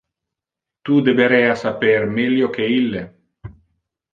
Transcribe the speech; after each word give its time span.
Tu 0.89 0.95
deberea 1.09 1.51
saper 1.65 2.07
melio 2.17 2.51
que 2.57 2.67
ille. 2.79 3.03